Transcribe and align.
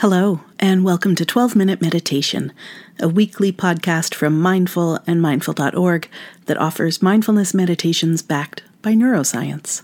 Hello, 0.00 0.42
and 0.60 0.84
welcome 0.84 1.16
to 1.16 1.24
12 1.24 1.56
Minute 1.56 1.80
Meditation, 1.80 2.52
a 3.00 3.08
weekly 3.08 3.50
podcast 3.52 4.14
from 4.14 4.40
Mindful 4.40 5.00
and 5.08 5.20
Mindful.org 5.20 6.08
that 6.46 6.56
offers 6.56 7.02
mindfulness 7.02 7.52
meditations 7.52 8.22
backed 8.22 8.62
by 8.80 8.92
neuroscience. 8.92 9.82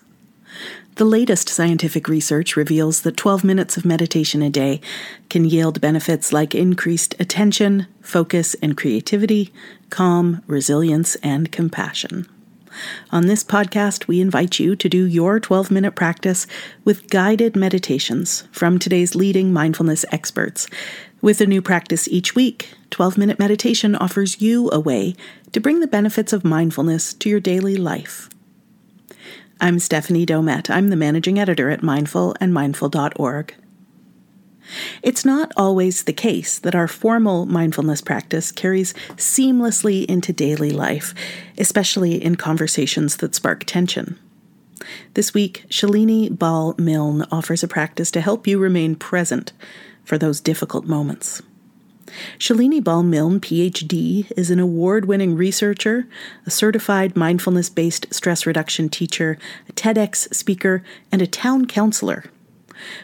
The 0.95 1.05
latest 1.05 1.49
scientific 1.49 2.07
research 2.07 2.55
reveals 2.55 3.01
that 3.01 3.17
12 3.17 3.43
minutes 3.43 3.77
of 3.77 3.85
meditation 3.85 4.41
a 4.41 4.51
day 4.51 4.81
can 5.31 5.45
yield 5.45 5.81
benefits 5.81 6.33
like 6.33 6.55
increased 6.55 7.17
attention, 7.19 7.89
focus 8.01 8.55
and 8.63 8.77
creativity, 8.77 9.53
calm, 9.91 10.45
resilience, 10.47 11.17
and 11.25 11.51
compassion. 11.51 12.29
On 13.11 13.27
this 13.27 13.45
podcast, 13.45 14.07
we 14.07 14.21
invite 14.21 14.59
you 14.59 14.77
to 14.77 14.89
do 14.89 15.05
your 15.05 15.41
12 15.41 15.71
minute 15.71 15.95
practice 15.95 16.47
with 16.85 17.09
guided 17.11 17.57
meditations 17.57 18.45
from 18.53 18.79
today's 18.79 19.15
leading 19.15 19.53
mindfulness 19.53 20.05
experts. 20.11 20.67
With 21.21 21.41
a 21.41 21.47
new 21.47 21.63
practice 21.63 22.07
each 22.09 22.35
week, 22.35 22.75
12 22.91 23.17
minute 23.17 23.39
meditation 23.39 23.97
offers 23.97 24.41
you 24.41 24.71
a 24.73 24.81
way 24.81 25.15
to 25.53 25.61
bring 25.61 25.81
the 25.81 25.87
benefits 25.87 26.33
of 26.33 26.45
mindfulness 26.45 27.15
to 27.15 27.29
your 27.29 27.41
daily 27.41 27.77
life. 27.77 28.29
I'm 29.61 29.79
Stephanie 29.79 30.27
Domet. 30.27 30.69
I'm 30.69 30.91
the 30.91 30.97
managing 30.97 31.39
editor 31.39 31.71
at 31.71 31.83
mindful 31.83 32.35
and 32.41 32.53
mindful.org. 32.53 33.55
It's 35.03 35.25
not 35.25 35.53
always 35.57 36.05
the 36.05 36.13
case 36.13 36.59
that 36.59 36.75
our 36.75 36.89
formal 36.89 37.47
mindfulness 37.47 38.01
practice 38.01 38.51
carries 38.51 38.95
seamlessly 39.17 40.05
into 40.07 40.33
daily 40.33 40.71
life, 40.71 41.15
especially 41.59 42.23
in 42.23 42.37
conversations 42.37 43.19
that 43.19 43.35
spark 43.35 43.65
tension. 43.65 44.19
This 45.15 45.33
week, 45.33 45.65
Shalini 45.69 46.37
Bahl-Milne 46.37 47.27
offers 47.31 47.63
a 47.63 47.69
practice 47.69 48.11
to 48.13 48.21
help 48.21 48.47
you 48.47 48.59
remain 48.59 48.97
present 48.97 49.53
for 50.05 50.19
those 50.19 50.41
difficult 50.41 50.87
moments. 50.87 51.43
Shalini 52.39 52.83
Bahl-Milne, 52.83 53.41
PhD, 53.41 54.31
is 54.37 54.51
an 54.51 54.61
award 54.61 55.07
winning 55.07 55.37
researcher, 55.37 56.07
a 56.47 56.51
certified 56.51 57.17
mindfulness 57.17 57.71
based 57.71 58.13
stress 58.13 58.47
reduction 58.47 58.89
teacher, 58.89 59.39
a 59.69 59.73
TEDx 59.73 60.33
speaker, 60.35 60.83
and 61.11 61.23
a 61.23 61.27
town 61.27 61.67
councilor. 61.67 62.25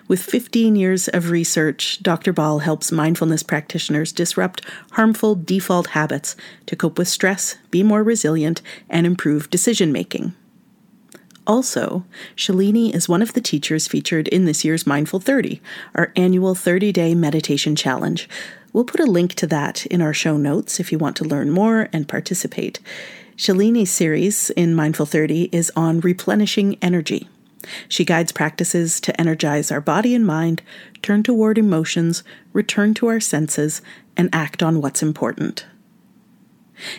With 0.09 0.23
15 0.23 0.77
years 0.77 1.09
of 1.09 1.31
research, 1.31 2.03
Dr. 2.03 2.33
Bahl 2.33 2.61
helps 2.61 2.93
mindfulness 2.93 3.43
practitioners 3.43 4.13
disrupt 4.13 4.63
harmful 4.93 5.35
default 5.35 5.89
habits 5.89 6.37
to 6.67 6.77
cope 6.77 6.99
with 6.99 7.09
stress, 7.09 7.57
be 7.71 7.83
more 7.83 8.03
resilient, 8.03 8.63
and 8.89 9.07
improve 9.07 9.51
decision 9.51 9.93
making. 9.93 10.35
Also, 11.47 12.05
Shalini 12.37 12.95
is 12.95 13.09
one 13.09 13.23
of 13.23 13.33
the 13.33 13.41
teachers 13.41 13.89
featured 13.89 14.29
in 14.29 14.45
this 14.45 14.65
year's 14.65 14.87
Mindful 14.87 15.21
30, 15.21 15.61
our 15.95 16.13
annual 16.15 16.55
30 16.55 16.93
day 16.93 17.15
meditation 17.15 17.75
challenge. 17.75 18.29
We'll 18.73 18.85
put 18.85 19.01
a 19.01 19.05
link 19.05 19.35
to 19.35 19.47
that 19.49 19.85
in 19.87 20.01
our 20.01 20.15
show 20.15 20.37
notes 20.37 20.79
if 20.79 20.93
you 20.93 20.99
want 20.99 21.17
to 21.17 21.25
learn 21.25 21.51
more 21.51 21.89
and 21.93 22.07
participate. 22.07 22.79
Shalini's 23.37 23.91
series 23.91 24.51
in 24.51 24.75
Mindful 24.75 25.07
30 25.07 25.49
is 25.51 25.73
on 25.75 26.01
replenishing 26.01 26.77
energy. 26.83 27.29
She 27.89 28.05
guides 28.05 28.33
practices 28.33 29.01
to 29.03 29.21
energize 29.21 29.71
our 29.71 29.81
body 29.81 30.15
and 30.15 30.27
mind, 30.27 30.63
turn 31.03 31.23
toward 31.23 31.59
emotions, 31.59 32.23
return 32.53 32.95
to 32.95 33.09
our 33.09 33.21
senses, 33.21 33.83
and 34.17 34.29
act 34.33 34.63
on 34.63 34.81
what's 34.81 35.03
important. 35.03 35.67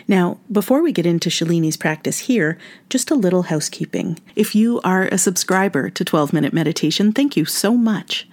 Now, 0.06 0.38
before 0.50 0.82
we 0.82 0.92
get 0.92 1.06
into 1.06 1.28
Shalini's 1.28 1.76
practice 1.76 2.20
here, 2.20 2.58
just 2.88 3.10
a 3.10 3.16
little 3.16 3.44
housekeeping. 3.44 4.18
If 4.36 4.54
you 4.54 4.80
are 4.82 5.04
a 5.04 5.18
subscriber 5.18 5.90
to 5.90 6.04
12 6.04 6.32
Minute 6.32 6.52
Meditation, 6.52 7.12
thank 7.12 7.36
you 7.36 7.44
so 7.44 7.76
much. 7.76 8.28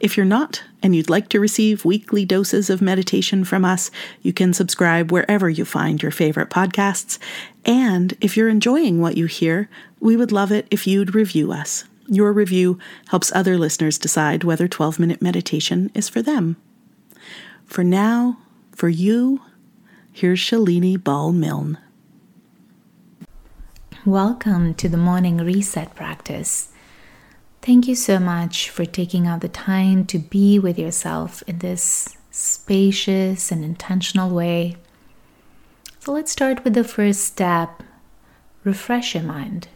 If 0.00 0.16
you're 0.16 0.26
not, 0.26 0.64
and 0.82 0.96
you'd 0.96 1.10
like 1.10 1.28
to 1.28 1.38
receive 1.38 1.84
weekly 1.84 2.24
doses 2.24 2.68
of 2.68 2.82
meditation 2.82 3.44
from 3.44 3.64
us, 3.64 3.90
you 4.20 4.32
can 4.32 4.52
subscribe 4.52 5.12
wherever 5.12 5.48
you 5.48 5.64
find 5.64 6.02
your 6.02 6.10
favorite 6.10 6.50
podcasts. 6.50 7.18
And 7.64 8.16
if 8.20 8.36
you're 8.36 8.48
enjoying 8.48 9.00
what 9.00 9.16
you 9.16 9.26
hear, 9.26 9.68
we 10.02 10.16
would 10.16 10.32
love 10.32 10.50
it 10.50 10.66
if 10.68 10.84
you'd 10.84 11.14
review 11.14 11.52
us. 11.52 11.84
Your 12.08 12.32
review 12.32 12.76
helps 13.08 13.30
other 13.32 13.56
listeners 13.56 13.98
decide 13.98 14.42
whether 14.42 14.66
12 14.66 14.98
minute 14.98 15.22
meditation 15.22 15.92
is 15.94 16.08
for 16.08 16.20
them. 16.20 16.56
For 17.66 17.84
now, 17.84 18.38
for 18.72 18.88
you, 18.88 19.40
here's 20.12 20.40
Shalini 20.40 21.02
Bahl-Milne. 21.02 21.78
Welcome 24.04 24.74
to 24.74 24.88
the 24.88 24.96
morning 24.96 25.36
reset 25.36 25.94
practice. 25.94 26.70
Thank 27.62 27.86
you 27.86 27.94
so 27.94 28.18
much 28.18 28.70
for 28.70 28.84
taking 28.84 29.28
out 29.28 29.40
the 29.40 29.48
time 29.48 30.04
to 30.06 30.18
be 30.18 30.58
with 30.58 30.80
yourself 30.80 31.44
in 31.46 31.58
this 31.58 32.16
spacious 32.32 33.52
and 33.52 33.64
intentional 33.64 34.30
way. 34.30 34.74
So 36.00 36.10
let's 36.10 36.32
start 36.32 36.64
with 36.64 36.74
the 36.74 36.82
first 36.82 37.20
step 37.20 37.84
refresh 38.64 39.14
your 39.14 39.22
mind. 39.22 39.68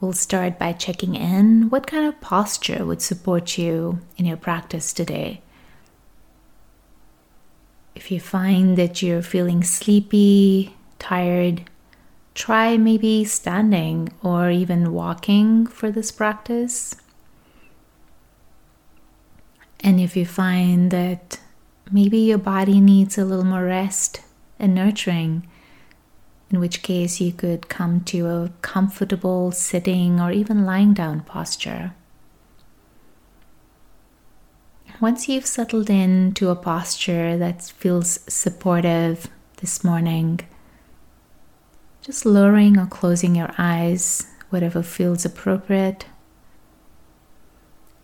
We'll 0.00 0.14
start 0.14 0.58
by 0.58 0.72
checking 0.72 1.14
in 1.14 1.68
what 1.68 1.86
kind 1.86 2.06
of 2.06 2.22
posture 2.22 2.86
would 2.86 3.02
support 3.02 3.58
you 3.58 4.00
in 4.16 4.24
your 4.24 4.38
practice 4.38 4.94
today. 4.94 5.42
If 7.94 8.10
you 8.10 8.18
find 8.18 8.78
that 8.78 9.02
you're 9.02 9.20
feeling 9.20 9.62
sleepy, 9.62 10.74
tired, 10.98 11.68
try 12.34 12.78
maybe 12.78 13.26
standing 13.26 14.10
or 14.22 14.48
even 14.50 14.94
walking 14.94 15.66
for 15.66 15.90
this 15.90 16.10
practice. 16.10 16.96
And 19.80 20.00
if 20.00 20.16
you 20.16 20.24
find 20.24 20.90
that 20.92 21.40
maybe 21.92 22.16
your 22.18 22.38
body 22.38 22.80
needs 22.80 23.18
a 23.18 23.24
little 23.26 23.44
more 23.44 23.64
rest 23.64 24.22
and 24.58 24.74
nurturing, 24.74 25.46
in 26.50 26.58
which 26.58 26.82
case 26.82 27.20
you 27.20 27.32
could 27.32 27.68
come 27.68 28.00
to 28.00 28.26
a 28.26 28.50
comfortable 28.60 29.52
sitting 29.52 30.20
or 30.20 30.32
even 30.32 30.66
lying 30.66 30.92
down 30.92 31.20
posture. 31.20 31.92
Once 35.00 35.28
you've 35.28 35.46
settled 35.46 35.88
into 35.88 36.50
a 36.50 36.56
posture 36.56 37.38
that 37.38 37.62
feels 37.62 38.20
supportive 38.28 39.28
this 39.60 39.84
morning, 39.84 40.40
just 42.02 42.26
lowering 42.26 42.76
or 42.76 42.86
closing 42.86 43.34
your 43.34 43.50
eyes, 43.56 44.26
whatever 44.50 44.82
feels 44.82 45.24
appropriate, 45.24 46.06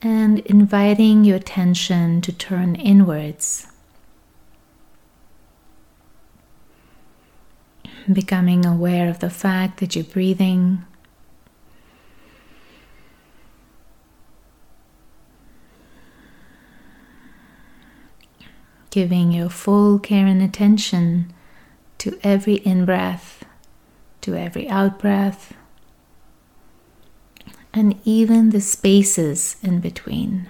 and 0.01 0.39
inviting 0.41 1.25
your 1.25 1.37
attention 1.37 2.21
to 2.21 2.33
turn 2.33 2.77
inwards 2.77 3.67
becoming 8.15 8.65
aware 8.65 9.09
of 9.09 9.19
the 9.19 9.31
fact 9.31 9.81
that 9.81 9.97
you're 9.97 10.05
breathing. 10.05 10.85
Giving 18.91 19.33
your 19.33 19.51
full 19.51 19.99
care 19.99 20.27
and 20.27 20.41
attention 20.41 21.33
to 21.99 22.19
every 22.23 22.55
in 22.55 22.85
breath, 22.85 23.45
to 24.23 24.35
every 24.35 24.69
out 24.69 24.99
breath, 24.99 25.55
and 27.75 28.01
even 28.05 28.51
the 28.51 28.61
spaces 28.61 29.57
in 29.63 29.81
between. 29.81 30.49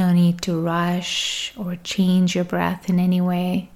No 0.00 0.12
need 0.12 0.40
to 0.48 0.58
rush 0.58 1.52
or 1.58 1.76
change 1.84 2.34
your 2.34 2.44
breath 2.44 2.88
in 2.88 2.98
any 2.98 3.20
way. 3.20 3.68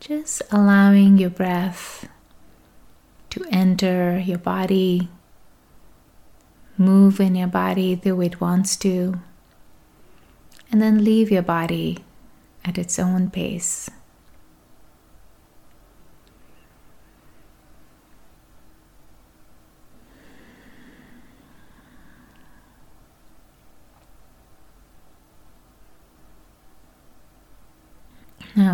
Just 0.00 0.40
allowing 0.50 1.18
your 1.18 1.28
breath 1.28 2.08
to 3.28 3.44
enter 3.50 4.18
your 4.18 4.38
body, 4.38 5.10
move 6.78 7.20
in 7.20 7.34
your 7.34 7.48
body 7.48 7.94
the 7.94 8.16
way 8.16 8.32
it 8.32 8.40
wants 8.40 8.76
to, 8.78 9.20
and 10.72 10.80
then 10.80 11.04
leave 11.04 11.30
your 11.30 11.42
body 11.42 11.98
at 12.64 12.78
its 12.78 12.98
own 12.98 13.28
pace. 13.28 13.90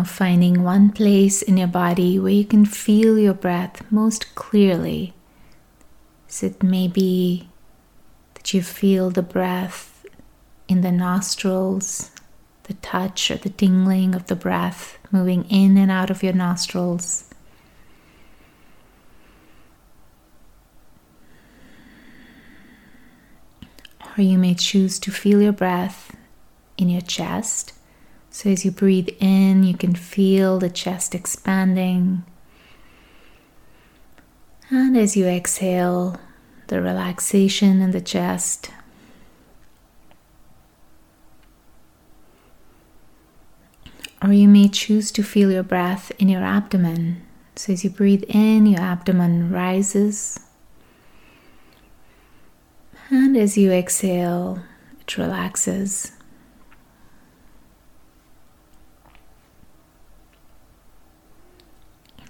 Finding 0.05 0.63
one 0.63 0.91
place 0.91 1.41
in 1.41 1.57
your 1.57 1.67
body 1.67 2.19
where 2.19 2.31
you 2.31 2.45
can 2.45 2.65
feel 2.65 3.17
your 3.17 3.33
breath 3.33 3.83
most 3.91 4.35
clearly. 4.35 5.13
So 6.27 6.47
it 6.47 6.61
may 6.61 6.87
be 6.87 7.49
that 8.35 8.53
you 8.53 8.61
feel 8.61 9.09
the 9.09 9.21
breath 9.21 10.05
in 10.67 10.81
the 10.81 10.91
nostrils, 10.91 12.11
the 12.63 12.73
touch 12.75 13.31
or 13.31 13.37
the 13.37 13.49
tingling 13.49 14.13
of 14.13 14.27
the 14.27 14.35
breath 14.35 14.97
moving 15.11 15.45
in 15.45 15.77
and 15.77 15.89
out 15.89 16.09
of 16.09 16.23
your 16.23 16.33
nostrils. 16.33 17.25
Or 24.17 24.21
you 24.21 24.37
may 24.37 24.55
choose 24.55 24.99
to 24.99 25.11
feel 25.11 25.41
your 25.41 25.53
breath 25.53 26.15
in 26.77 26.89
your 26.89 27.01
chest. 27.01 27.73
So 28.37 28.51
as 28.51 28.63
you 28.63 28.69
breathe 28.69 29.09
in, 29.19 29.63
you 29.63 29.75
can 29.75 29.95
feel 29.95 30.59
the 30.59 30.69
chest 30.69 31.15
expanding. 31.15 32.23
And 34.69 34.95
as 34.95 35.17
you 35.17 35.25
exhale, 35.25 36.19
the 36.67 36.79
relaxation 36.79 37.81
in 37.81 37.89
the 37.89 37.99
chest. 37.99 38.69
Or 44.21 44.31
you 44.31 44.47
may 44.47 44.67
choose 44.67 45.09
to 45.13 45.23
feel 45.23 45.51
your 45.51 45.63
breath 45.63 46.11
in 46.19 46.29
your 46.29 46.43
abdomen. 46.43 47.25
So 47.55 47.73
as 47.73 47.83
you 47.83 47.89
breathe 47.89 48.23
in, 48.27 48.67
your 48.67 48.81
abdomen 48.81 49.51
rises. 49.51 50.39
And 53.09 53.35
as 53.35 53.57
you 53.57 53.71
exhale, 53.71 54.61
it 55.01 55.17
relaxes. 55.17 56.11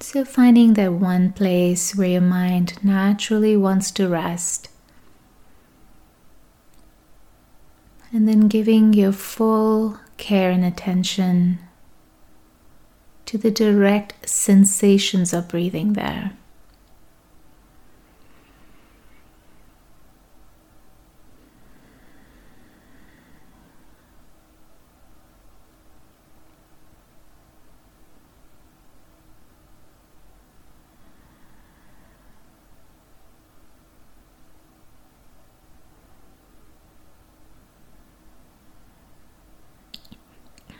So, 0.09 0.23
finding 0.23 0.75
that 0.75 0.93
one 0.93 1.33
place 1.33 1.93
where 1.93 2.07
your 2.07 2.21
mind 2.21 2.81
naturally 2.81 3.57
wants 3.57 3.91
to 3.91 4.07
rest. 4.07 4.69
And 8.13 8.25
then 8.25 8.47
giving 8.47 8.93
your 8.93 9.11
full 9.11 9.99
care 10.15 10.49
and 10.49 10.63
attention 10.63 11.59
to 13.25 13.37
the 13.37 13.51
direct 13.51 14.29
sensations 14.29 15.33
of 15.33 15.49
breathing 15.49 15.91
there. 15.91 16.31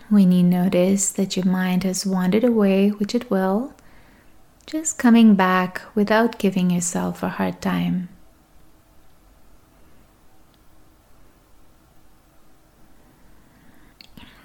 When 0.10 0.32
you 0.32 0.42
notice 0.42 1.12
that 1.12 1.36
your 1.36 1.46
mind 1.46 1.84
has 1.84 2.06
wandered 2.06 2.46
away, 2.46 2.90
which 2.90 3.14
it 3.14 3.30
will, 3.30 3.74
just 4.66 4.98
coming 4.98 5.36
back 5.36 5.82
without 5.96 6.40
giving 6.40 6.70
yourself 6.72 7.24
a 7.24 7.30
hard 7.30 7.62
time. 7.62 8.08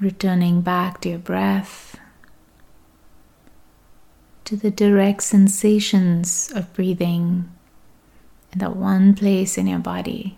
Returning 0.01 0.63
back 0.63 1.01
to 1.03 1.11
your 1.11 1.19
breath, 1.21 1.97
to 4.45 4.57
the 4.57 4.73
direct 4.73 5.23
sensations 5.23 6.51
of 6.57 6.73
breathing 6.75 7.49
in 8.53 8.59
that 8.59 8.75
one 8.75 9.15
place 9.15 9.57
in 9.57 9.69
your 9.69 9.79
body. 9.79 10.37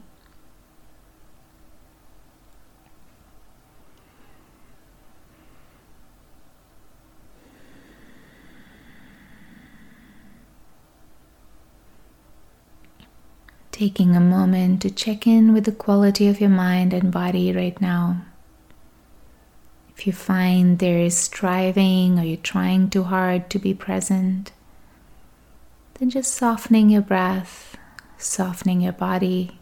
Taking 13.75 14.15
a 14.15 14.21
moment 14.21 14.81
to 14.81 14.89
check 14.89 15.27
in 15.27 15.53
with 15.53 15.65
the 15.65 15.73
quality 15.73 16.29
of 16.29 16.41
your 16.41 16.49
mind 16.49 16.95
and 16.95 17.11
body 17.11 17.53
right 17.53 17.81
now. 17.81 18.25
If 19.97 20.07
you 20.07 20.13
find 20.13 20.79
there 20.79 21.01
is 21.01 21.19
striving 21.19 22.17
or 22.17 22.23
you're 22.23 22.37
trying 22.37 22.89
too 22.89 23.03
hard 23.03 23.51
to 23.51 23.59
be 23.59 23.75
present, 23.75 24.53
then 25.95 26.09
just 26.09 26.35
softening 26.35 26.89
your 26.89 27.03
breath, 27.03 27.77
softening 28.17 28.81
your 28.81 28.93
body. 28.93 29.59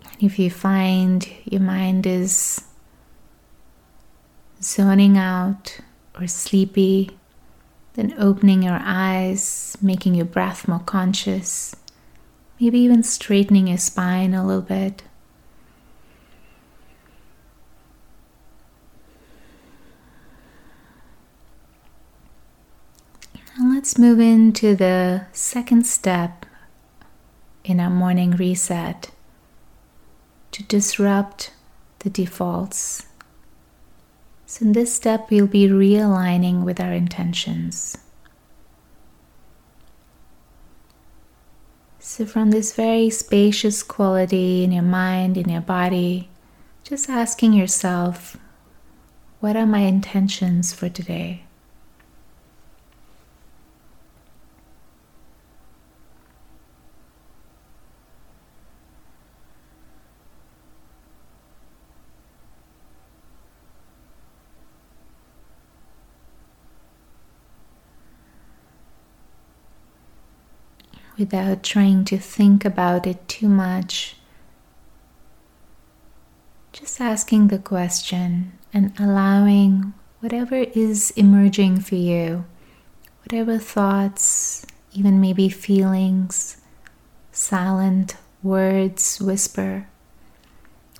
And 0.00 0.22
if 0.22 0.38
you 0.38 0.50
find 0.50 1.28
your 1.44 1.60
mind 1.60 2.06
is 2.06 2.64
zoning 4.62 5.18
out 5.18 5.78
or 6.18 6.26
sleepy, 6.26 7.10
then 7.96 8.14
opening 8.18 8.62
your 8.62 8.78
eyes, 8.82 9.76
making 9.80 10.14
your 10.14 10.26
breath 10.26 10.68
more 10.68 10.80
conscious, 10.80 11.74
maybe 12.60 12.78
even 12.78 13.02
straightening 13.02 13.68
your 13.68 13.78
spine 13.78 14.34
a 14.34 14.46
little 14.46 14.62
bit. 14.62 15.02
Now 23.58 23.72
let's 23.72 23.96
move 23.96 24.20
into 24.20 24.76
the 24.76 25.26
second 25.32 25.86
step 25.86 26.44
in 27.64 27.80
our 27.80 27.88
morning 27.88 28.32
reset 28.32 29.10
to 30.52 30.62
disrupt 30.64 31.52
the 32.00 32.10
defaults 32.10 33.06
so, 34.48 34.64
in 34.64 34.72
this 34.72 34.94
step, 34.94 35.28
we'll 35.28 35.48
be 35.48 35.66
realigning 35.66 36.62
with 36.62 36.78
our 36.78 36.92
intentions. 36.92 37.98
So, 41.98 42.24
from 42.24 42.52
this 42.52 42.72
very 42.72 43.10
spacious 43.10 43.82
quality 43.82 44.62
in 44.62 44.70
your 44.70 44.84
mind, 44.84 45.36
in 45.36 45.48
your 45.48 45.60
body, 45.62 46.28
just 46.84 47.10
asking 47.10 47.54
yourself, 47.54 48.36
what 49.40 49.56
are 49.56 49.66
my 49.66 49.80
intentions 49.80 50.72
for 50.72 50.88
today? 50.88 51.45
Without 71.18 71.62
trying 71.62 72.04
to 72.04 72.18
think 72.18 72.64
about 72.64 73.06
it 73.06 73.28
too 73.28 73.48
much. 73.48 74.16
Just 76.72 77.00
asking 77.00 77.48
the 77.48 77.58
question 77.58 78.52
and 78.72 78.92
allowing 78.98 79.94
whatever 80.20 80.56
is 80.56 81.10
emerging 81.12 81.80
for 81.80 81.94
you, 81.94 82.44
whatever 83.22 83.58
thoughts, 83.58 84.66
even 84.92 85.20
maybe 85.20 85.48
feelings, 85.48 86.58
silent 87.32 88.16
words, 88.42 89.20
whisper, 89.20 89.88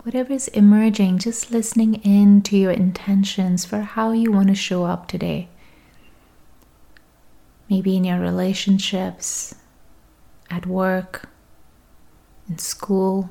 whatever 0.02 0.32
is 0.32 0.48
emerging, 0.48 1.18
just 1.18 1.50
listening 1.50 1.94
in 1.96 2.40
to 2.40 2.56
your 2.56 2.70
intentions 2.70 3.64
for 3.64 3.80
how 3.80 4.12
you 4.12 4.30
want 4.32 4.48
to 4.48 4.54
show 4.54 4.84
up 4.84 5.08
today. 5.08 5.48
Maybe 7.68 7.96
in 7.96 8.04
your 8.04 8.20
relationships, 8.20 9.54
at 10.50 10.66
work, 10.66 11.28
in 12.48 12.58
school. 12.58 13.30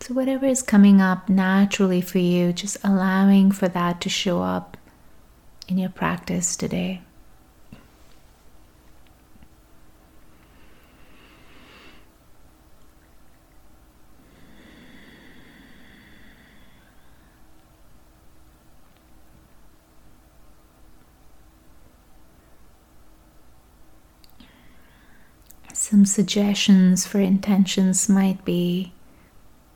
So, 0.00 0.14
whatever 0.14 0.46
is 0.46 0.62
coming 0.62 1.00
up 1.00 1.28
naturally 1.28 2.00
for 2.00 2.18
you, 2.18 2.52
just 2.52 2.78
allowing 2.82 3.52
for 3.52 3.68
that 3.68 4.00
to 4.02 4.08
show 4.08 4.42
up 4.42 4.76
in 5.68 5.78
your 5.78 5.90
practice 5.90 6.56
today. 6.56 7.02
some 26.00 26.06
suggestions 26.06 27.06
for 27.06 27.20
intentions 27.20 28.08
might 28.08 28.42
be 28.42 28.90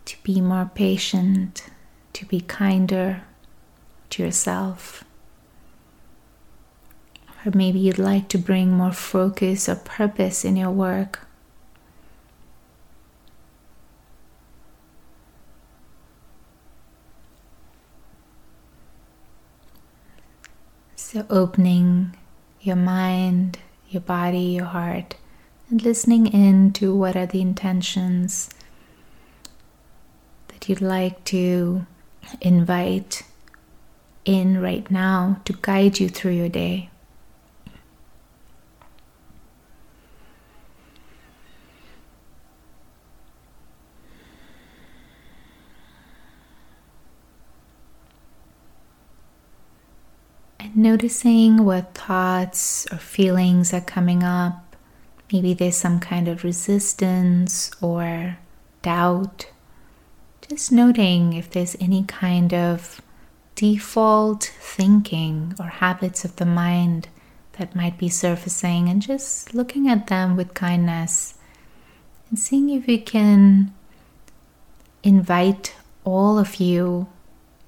to 0.06 0.16
be 0.22 0.40
more 0.40 0.70
patient, 0.74 1.66
to 2.14 2.24
be 2.24 2.40
kinder 2.40 3.24
to 4.08 4.22
yourself. 4.22 5.04
Or 7.44 7.52
maybe 7.54 7.78
you'd 7.78 7.98
like 7.98 8.28
to 8.28 8.38
bring 8.38 8.70
more 8.70 8.92
focus 8.92 9.68
or 9.68 9.74
purpose 9.74 10.46
in 10.46 10.56
your 10.56 10.70
work. 10.70 11.26
So, 20.96 21.26
opening 21.28 22.16
your 22.62 22.76
mind, 22.76 23.58
your 23.90 24.00
body, 24.00 24.56
your 24.56 24.64
heart 24.64 25.16
and 25.70 25.82
listening 25.82 26.26
in 26.26 26.72
to 26.72 26.94
what 26.94 27.16
are 27.16 27.26
the 27.26 27.40
intentions 27.40 28.50
that 30.48 30.68
you'd 30.68 30.80
like 30.80 31.24
to 31.24 31.86
invite 32.40 33.22
in 34.24 34.60
right 34.60 34.90
now 34.90 35.40
to 35.44 35.52
guide 35.60 36.00
you 36.00 36.08
through 36.08 36.32
your 36.32 36.48
day. 36.48 36.90
And 50.58 50.76
noticing 50.76 51.64
what 51.64 51.94
thoughts 51.94 52.86
or 52.90 52.96
feelings 52.96 53.74
are 53.74 53.82
coming 53.82 54.22
up. 54.22 54.63
Maybe 55.32 55.54
there's 55.54 55.76
some 55.76 56.00
kind 56.00 56.28
of 56.28 56.44
resistance 56.44 57.70
or 57.80 58.38
doubt. 58.82 59.50
Just 60.48 60.70
noting 60.70 61.32
if 61.32 61.50
there's 61.50 61.76
any 61.80 62.04
kind 62.04 62.52
of 62.52 63.00
default 63.54 64.52
thinking 64.60 65.54
or 65.58 65.66
habits 65.66 66.24
of 66.24 66.36
the 66.36 66.46
mind 66.46 67.08
that 67.58 67.74
might 67.74 67.96
be 67.98 68.08
surfacing, 68.08 68.88
and 68.88 69.00
just 69.00 69.54
looking 69.54 69.88
at 69.88 70.08
them 70.08 70.36
with 70.36 70.54
kindness 70.54 71.34
and 72.28 72.38
seeing 72.38 72.68
if 72.68 72.88
you 72.88 73.00
can 73.00 73.72
invite 75.04 75.74
all 76.04 76.38
of 76.38 76.56
you 76.56 77.06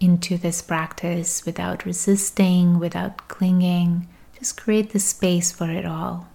into 0.01 0.37
this 0.37 0.61
practice 0.61 1.47
without 1.47 1.85
resisting, 1.85 2.79
without 2.79 3.29
clinging. 3.29 4.09
Just 4.39 4.61
create 4.61 4.91
the 4.91 4.99
space 4.99 5.53
for 5.53 5.71
it 5.71 5.87
all. 5.87 6.29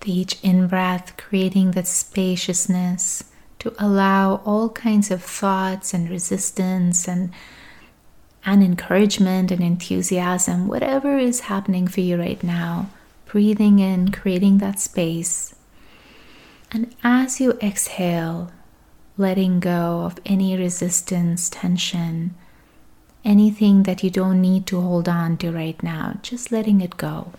With 0.00 0.08
each 0.08 0.38
in 0.42 0.66
breath, 0.66 1.16
creating 1.16 1.72
that 1.72 1.86
spaciousness 1.86 3.24
to 3.58 3.74
allow 3.78 4.36
all 4.46 4.70
kinds 4.70 5.10
of 5.10 5.22
thoughts 5.22 5.94
and 5.94 6.08
resistance 6.08 7.06
and 7.06 7.32
and 8.44 8.62
encouragement 8.62 9.50
and 9.50 9.62
enthusiasm, 9.62 10.66
whatever 10.66 11.18
is 11.18 11.40
happening 11.40 11.86
for 11.86 12.00
you 12.00 12.18
right 12.18 12.42
now, 12.42 12.88
breathing 13.26 13.78
in, 13.78 14.10
creating 14.10 14.58
that 14.58 14.80
space 14.80 15.54
and 16.72 16.94
as 17.02 17.40
you 17.40 17.52
exhale, 17.60 18.52
letting 19.16 19.60
go 19.60 20.02
of 20.02 20.18
any 20.24 20.56
resistance, 20.56 21.50
tension, 21.50 22.34
anything 23.24 23.82
that 23.82 24.04
you 24.04 24.10
don't 24.10 24.40
need 24.40 24.66
to 24.66 24.80
hold 24.80 25.08
on 25.08 25.36
to 25.38 25.50
right 25.50 25.82
now, 25.82 26.18
just 26.22 26.52
letting 26.52 26.80
it 26.80 26.96
go. 26.96 27.32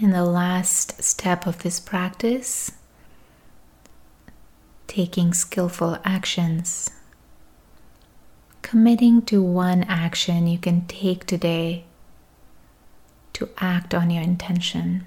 In 0.00 0.10
the 0.10 0.24
last 0.24 1.02
step 1.02 1.46
of 1.46 1.62
this 1.62 1.78
practice, 1.78 2.72
taking 4.86 5.34
skillful 5.34 5.98
actions, 6.04 6.88
committing 8.62 9.20
to 9.20 9.42
one 9.42 9.82
action 9.84 10.46
you 10.46 10.58
can 10.58 10.86
take 10.86 11.26
today 11.26 11.84
to 13.34 13.48
act 13.58 13.94
on 13.94 14.08
your 14.10 14.22
intention. 14.22 15.04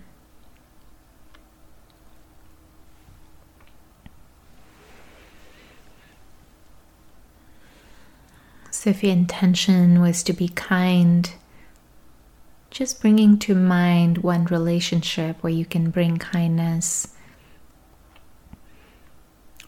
So, 8.69 8.89
if 8.91 9.03
your 9.03 9.13
intention 9.13 10.01
was 10.01 10.23
to 10.23 10.33
be 10.33 10.49
kind 10.49 11.33
just 12.73 12.99
bringing 13.01 13.37
to 13.37 13.53
mind 13.53 14.17
one 14.17 14.45
relationship 14.45 15.43
where 15.43 15.53
you 15.53 15.63
can 15.63 15.91
bring 15.91 16.17
kindness. 16.17 17.13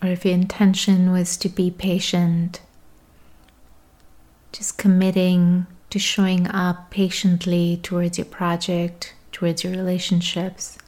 Or 0.02 0.10
if 0.10 0.26
your 0.26 0.34
intention 0.34 1.12
was 1.12 1.38
to 1.38 1.48
be 1.48 1.70
patient, 1.70 2.62
just 4.52 4.80
committing 4.80 5.68
to 5.92 6.00
showing 6.00 6.48
up 6.48 6.90
patiently 6.90 7.80
towards 7.84 8.18
your 8.18 8.26
project, 8.26 9.14
towards 9.32 9.64
your 9.64 9.74
relationships. 9.74 10.80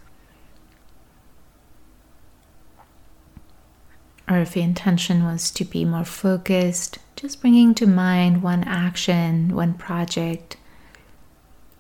Or 4.28 4.40
if 4.40 4.56
your 4.56 4.66
intention 4.66 5.24
was 5.24 5.52
to 5.52 5.64
be 5.64 5.86
more 5.86 6.04
focused, 6.04 6.98
just 7.16 7.42
bringing 7.42 7.76
to 7.76 7.86
mind 7.86 8.42
one 8.42 8.64
action, 8.64 9.56
one 9.56 9.76
project 9.76 10.58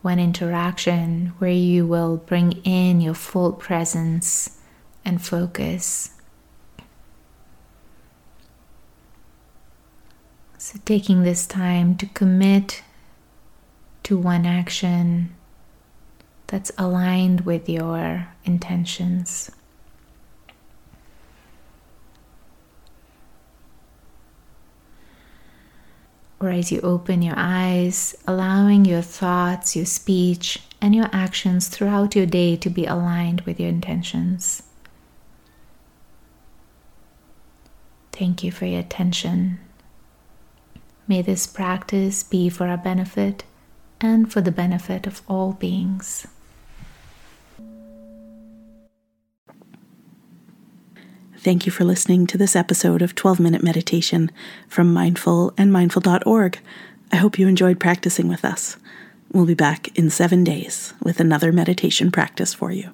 one 0.07 0.19
interaction 0.19 1.33
where 1.37 1.51
you 1.51 1.85
will 1.85 2.15
bring 2.15 2.53
in 2.63 3.01
your 3.01 3.13
full 3.13 3.51
presence 3.51 4.57
and 5.03 5.21
focus. 5.21 6.11
So, 10.57 10.79
taking 10.85 11.23
this 11.23 11.45
time 11.45 11.97
to 11.97 12.05
commit 12.05 12.83
to 14.03 14.17
one 14.17 14.45
action 14.45 15.35
that's 16.47 16.71
aligned 16.77 17.41
with 17.41 17.67
your 17.67 18.29
intentions. 18.45 19.51
Or 26.39 26.49
as 26.49 26.71
you 26.71 26.79
open 26.81 27.21
your 27.21 27.35
eyes, 27.37 28.15
allowing 28.27 28.85
your 28.85 29.01
thoughts, 29.01 29.75
your 29.75 29.85
speech, 29.85 30.59
and 30.81 30.93
your 30.93 31.09
actions 31.11 31.67
throughout 31.67 32.15
your 32.15 32.25
day 32.25 32.55
to 32.55 32.69
be 32.69 32.85
aligned 32.85 33.41
with 33.41 33.59
your 33.59 33.69
intentions. 33.69 34.63
Thank 38.11 38.43
you 38.43 38.51
for 38.51 38.65
your 38.65 38.79
attention. 38.79 39.59
May 41.07 41.21
this 41.21 41.47
practice 41.47 42.23
be 42.23 42.49
for 42.49 42.67
our 42.67 42.77
benefit 42.77 43.43
and 44.01 44.31
for 44.31 44.41
the 44.41 44.51
benefit 44.51 45.07
of 45.07 45.21
all 45.27 45.53
beings. 45.53 46.27
Thank 51.47 51.65
you 51.65 51.71
for 51.71 51.85
listening 51.85 52.27
to 52.27 52.37
this 52.37 52.57
episode 52.57 53.01
of 53.01 53.15
12 53.15 53.39
Minute 53.39 53.63
Meditation 53.63 54.31
from 54.67 54.93
Mindful 54.93 55.53
and 55.57 55.71
Mindful.org. 55.71 56.59
I 57.09 57.15
hope 57.15 57.39
you 57.39 57.47
enjoyed 57.47 57.79
practicing 57.79 58.27
with 58.27 58.43
us. 58.43 58.75
We'll 59.31 59.45
be 59.45 59.53
back 59.53 59.97
in 59.97 60.09
seven 60.09 60.43
days 60.43 60.93
with 61.01 61.21
another 61.21 61.53
meditation 61.53 62.11
practice 62.11 62.53
for 62.53 62.73
you. 62.73 62.91